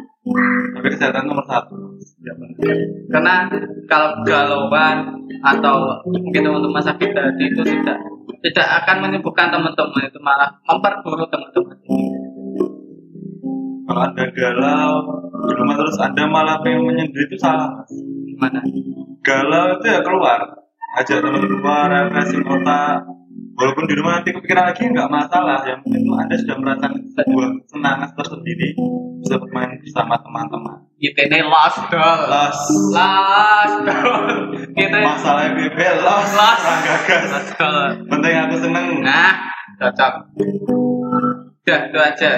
[0.77, 1.90] tapi kesehatan nomor satu
[3.11, 3.49] karena
[3.85, 4.97] kalau galauan
[5.41, 7.97] atau mungkin teman-teman sakit hati itu tidak
[8.41, 10.09] tidak akan menyembuhkan teman-teman.
[10.09, 11.77] Itu malah memperburuk teman-teman.
[13.85, 14.93] Kalau anda galau
[15.41, 17.83] di rumah terus anda malah pengen menyendiri itu salah.
[18.25, 18.61] Gimana?
[19.21, 20.39] Galau itu ya keluar.
[20.97, 23.03] Ajak teman keluar ngasih kota
[23.55, 25.63] walaupun di rumah nanti kepikiran lagi nggak masalah.
[25.67, 28.69] Yang penting itu anda sudah merasakan sebuah kesenangan tersendiri.
[29.21, 30.77] Bisa bermain bersama teman-teman.
[30.97, 31.77] Kita ini lost.
[31.89, 32.59] Doll Los
[32.93, 33.75] lost.
[33.85, 34.25] Doll
[34.79, 36.33] kita masalah BB lost.
[36.37, 37.77] orang gagas lost doll
[38.09, 38.85] penting aku seneng.
[39.05, 39.33] Nah
[39.81, 40.13] cocok.
[41.61, 42.31] Udah itu aja.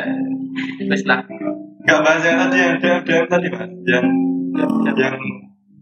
[0.79, 1.19] Terus lah.
[1.83, 3.71] Nggak bahas yang tadi yang DM DM tadi mas.
[3.83, 4.05] Yang
[4.95, 5.15] yang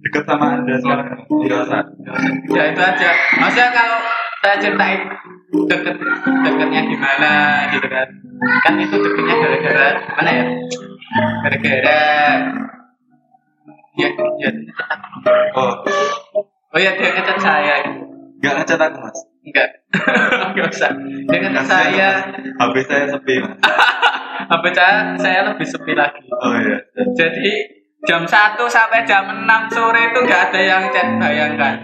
[0.01, 1.07] deket sama anda sekarang.
[1.29, 1.81] Nggak usah
[2.57, 3.09] ya itu aja.
[3.37, 3.99] Maksudnya kalau
[4.41, 5.05] saya ceritain
[5.69, 7.31] deket deketnya gimana
[7.69, 8.07] gitu kan.
[8.65, 10.45] Kan itu deketnya gara-gara mana ya?
[11.45, 12.01] Gara-gara
[14.01, 14.09] ya
[14.41, 14.49] ya
[15.53, 15.73] oh.
[16.73, 17.85] Oh ya dia ngecat saya.
[18.41, 19.19] Nggak ngecat aku mas?
[19.45, 19.67] Enggak
[20.49, 20.91] enggak usah.
[21.29, 22.09] Dia ngecat saya.
[22.57, 23.55] HP saya sepi mas.
[24.57, 26.25] HP saya saya lebih sepi lagi.
[26.33, 26.81] Oh iya.
[27.13, 27.77] Jadi
[28.09, 31.77] jam 1 sampai jam 6 sore itu nggak ada yang chat bayangkan.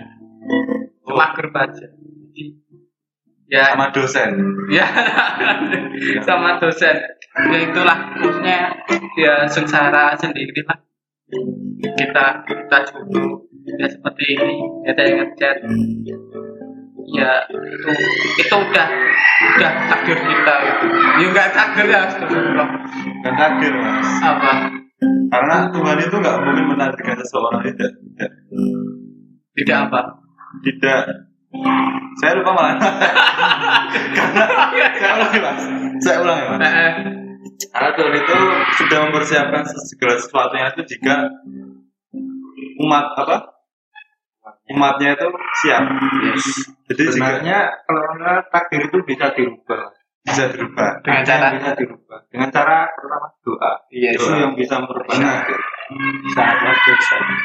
[1.06, 1.97] Cuma grup aja
[3.52, 3.74] ya.
[3.74, 4.32] Sama dosen.
[4.72, 4.88] Ya.
[6.28, 6.96] Sama dosen.
[7.38, 8.74] Ya itulah maksudnya
[9.18, 10.78] ya sengsara sendiri lah
[11.78, 13.48] kita kita jodoh.
[13.68, 14.58] Ya seperti ini.
[14.88, 15.58] Ya yang ngechat
[17.08, 17.88] ya itu
[18.36, 18.88] itu udah
[19.56, 20.54] udah takdir kita.
[20.60, 20.86] Gitu.
[20.92, 22.70] ya enggak takdir ya astagfirullah.
[23.24, 24.08] Kan takdir mas.
[24.24, 24.52] Apa?
[25.28, 28.32] Karena Tuhan itu nggak mungkin menakdirkan seseorang tidak tidak.
[29.56, 30.02] Tidak apa?
[30.64, 31.02] Tidak
[32.18, 32.76] saya lupa malah
[34.18, 34.44] karena
[34.98, 35.62] saya ulangi mas.
[36.02, 36.60] Saya ulangi mas.
[36.62, 36.94] Eh, eh.
[37.74, 38.38] Karena Tuhan itu
[38.78, 41.16] sudah mempersiapkan segala sesuatunya itu jika
[42.82, 43.38] umat apa?
[44.68, 45.28] Umatnya itu
[45.64, 45.84] siap.
[46.92, 49.96] Jadi jika sebenarnya kalau enggak takdir itu bisa dirubah.
[50.28, 50.90] Bisa dirubah.
[51.08, 52.20] Dengan cara- bisa dirubah.
[52.28, 53.74] Dengan cara pertama doa.
[53.88, 55.40] Iya, itu yang bisa merubah Nah.
[55.40, 55.62] takdir.
[56.36, 56.92] Saat waktu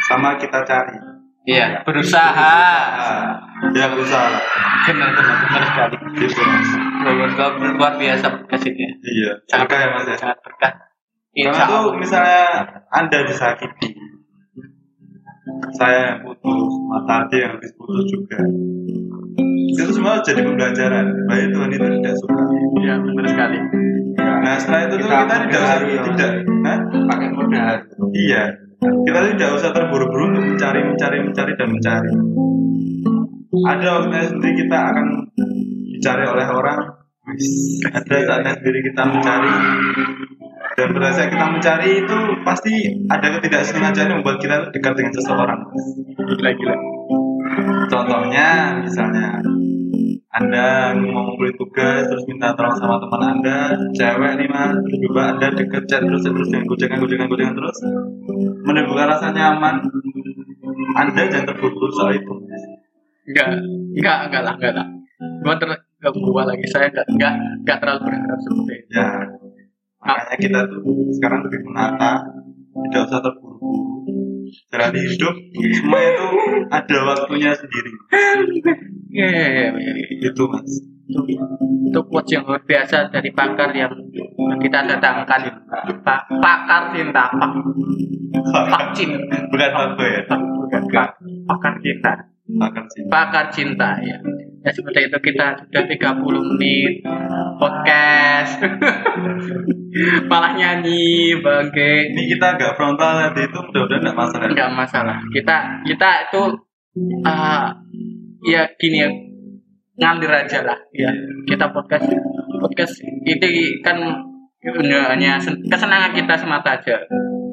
[0.03, 1.22] Sama kita cari.
[1.45, 2.55] Iya berusaha
[3.63, 4.27] Nah, ya berusaha
[4.85, 5.97] benar benar benar sekali
[6.43, 6.69] mas.
[7.79, 9.33] luar, biasa podcast ini Iya.
[9.49, 10.17] Berkah ya mas ya.
[10.19, 10.73] sangat berkah
[11.33, 11.95] Karena Insya tuh Allah.
[11.97, 12.43] misalnya
[12.91, 13.89] anda disakiti,
[15.73, 18.37] saya yang putus, mata hati yang habis putus juga.
[19.73, 21.07] Itu semua jadi pembelajaran.
[21.25, 22.43] Bahwa Tuhan itu tidak suka.
[22.77, 23.59] Iya benar sekali.
[24.21, 26.79] Nah setelah itu tuh kita tidak yang- tidak, Hah?
[27.09, 27.75] pakai modal
[28.13, 28.43] iya.
[28.83, 32.13] Kita tidak usah terburu-buru untuk mencari, mencari, mencari dan mencari.
[33.63, 35.07] ada waktunya sendiri kita akan
[35.93, 36.81] dicari oleh orang
[37.95, 39.55] ada saatnya sendiri kita mencari
[40.75, 42.75] dan saat kita mencari itu pasti
[43.07, 45.61] ada ketidaksengajaan yang membuat kita dekat dengan seseorang
[46.17, 46.77] Gila gila.
[47.87, 49.39] contohnya misalnya
[50.33, 54.73] anda mau ngumpulin tugas terus minta tolong sama teman anda cewek nih mas.
[54.81, 57.77] Terus juga anda deket chat terus terus dengan gojengan gojengan gojengan terus.
[58.65, 59.85] Menimbulkan rasa nyaman.
[60.97, 62.33] Anda jangan terburu-buru soal itu.
[63.29, 63.61] Enggak,
[63.93, 64.87] enggak, enggak lah, enggak lah.
[65.45, 66.65] Gua ter enggak gua lagi.
[66.65, 68.89] Saya enggak enggak enggak terlalu berharap seperti itu.
[68.97, 69.09] ya
[70.03, 70.81] makanya kita tuh
[71.13, 72.25] sekarang lebih menata.
[72.73, 73.92] Tidak usah terburu-buru
[74.71, 75.35] jalani hidup
[75.77, 76.27] semua itu
[76.69, 77.91] ada waktunya sendiri.
[79.13, 79.73] Iya.
[80.23, 80.71] itu mas.
[81.03, 81.21] Itu,
[81.93, 83.93] itu quotes yang luar biasa dari pakar yang
[84.63, 85.41] kita datangkan.
[86.01, 87.51] Pak pakar cinta pak.
[88.53, 89.37] Pak cinta.
[89.53, 90.21] Bukan apa ya?
[90.31, 91.09] Bukan Pak.
[91.49, 94.17] pakar cinta makan sih pakar cinta ya
[94.63, 97.03] ya seperti itu kita sudah 30 menit
[97.59, 98.63] podcast.
[100.31, 102.15] Malah nyanyi bangke.
[102.15, 104.47] Ini kita agak frontal nanti itu mudah-mudahan nggak masalah.
[104.49, 105.17] Nggak masalah.
[105.35, 106.43] Kita kita itu
[107.27, 107.67] uh,
[108.47, 109.09] ya gini ya
[109.99, 110.79] ngalir aja lah.
[110.95, 111.11] Ya
[111.45, 112.09] kita podcast
[112.63, 113.99] podcast ini kan
[115.11, 116.97] hanya sen- kesenangan kita semata aja.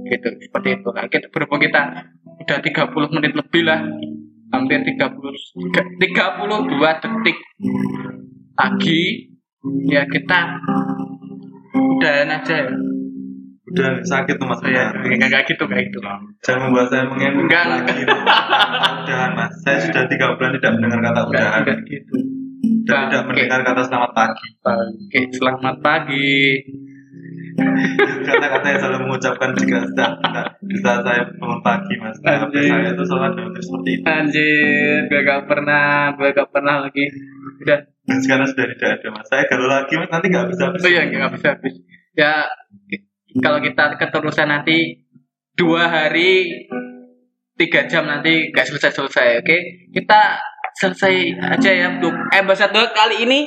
[0.06, 0.90] Gitu seperti itu.
[0.94, 2.06] Lah kita berhubung kita
[2.40, 3.84] udah 30 menit lebih lah
[4.50, 4.98] hampir 30
[6.00, 7.38] 32 detik.
[8.58, 9.02] Lagi
[9.88, 10.40] ya kita
[11.76, 12.56] udahan aja.
[12.66, 12.68] Ya
[13.70, 14.62] udah sakit tuh mas.
[14.66, 16.00] Ya nggak nggak gitu kayak gitu.
[16.42, 17.66] Jangan membuat saya mengemis Enggak.
[17.70, 18.02] lagi
[19.06, 19.54] udahan mas.
[19.62, 21.62] Saya sudah tiga bulan tidak mendengar kata nggak udahan.
[21.64, 22.14] nggak gitu.
[22.90, 24.48] Dan tidak mendengar kata selamat pagi.
[24.66, 26.34] Oke, selamat pagi.
[28.28, 29.80] Kata-kata yang selalu mengucapkan jika
[30.64, 35.44] bisa saya bangun pagi mas nah, saya itu selalu ada seperti itu Anjir, gue gak
[35.50, 37.06] pernah, gue gak pernah lagi.
[37.66, 40.90] Udah, dan sekarang sudah tidak ada mas saya galau lagi mas nanti nggak bisa oh
[40.90, 41.76] iya, gak bisa habis.
[42.18, 42.34] Ya,
[43.38, 45.06] kalau kita keterusan nanti
[45.54, 46.66] dua hari,
[47.60, 49.58] tiga jam nanti gak selesai-selesai, oke?
[49.92, 50.20] Kita
[50.80, 53.40] selesai aja ya untuk episode kali ini.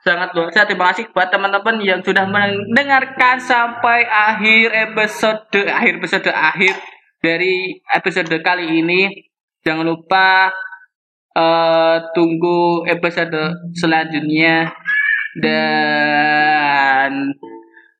[0.00, 0.64] Sangat luar biasa.
[0.64, 6.74] Terima kasih buat teman-teman yang sudah mendengarkan sampai akhir episode akhir episode akhir
[7.20, 9.12] dari episode kali ini.
[9.60, 10.48] Jangan lupa
[11.36, 14.72] eh, tunggu episode selanjutnya
[15.36, 17.36] dan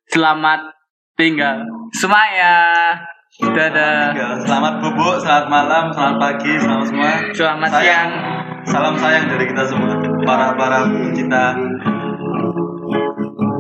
[0.09, 0.73] selamat
[1.21, 2.97] tinggal semuanya.
[3.41, 4.13] Dadah.
[4.13, 4.35] Tinggal.
[4.45, 7.87] selamat bubuk selamat malam selamat pagi selamat semua Selamat Sayang.
[7.87, 8.11] siang.
[8.69, 11.57] salam sayang dari kita semua para para pecinta.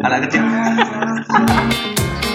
[0.01, 0.41] Anak kecil